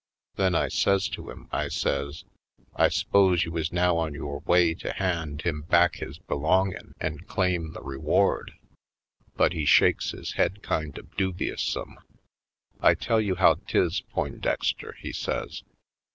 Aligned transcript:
Then 0.33 0.55
I 0.55 0.67
says 0.69 1.07
to 1.09 1.29
him, 1.29 1.47
I 1.51 1.67
says: 1.67 2.23
"I 2.75 2.89
s'pose 2.89 3.43
you 3.45 3.55
is 3.57 3.71
now 3.71 3.97
on 3.97 4.15
yore 4.15 4.39
way 4.47 4.73
to 4.73 4.91
hand 4.93 5.41
80 5.41 5.43
/. 5.43 5.43
PoindexteVj 5.43 5.43
Colored 5.51 5.55
him 5.57 5.61
back 5.69 5.95
his 5.97 6.17
belongin' 6.17 6.93
an' 6.99 7.19
claim 7.27 7.73
the 7.73 7.83
re 7.83 7.97
ward?" 7.97 8.53
But 9.35 9.53
he 9.53 9.63
shakes 9.65 10.09
his 10.09 10.31
head 10.33 10.63
kind 10.63 10.97
of 10.97 11.15
dubi 11.17 11.51
ousome. 11.51 11.97
*'I 12.81 12.95
tell 12.95 13.21
you 13.21 13.35
how 13.35 13.57
'tis, 13.67 14.01
Poindexter," 14.09 14.93
he 14.99 15.13
says. 15.13 15.61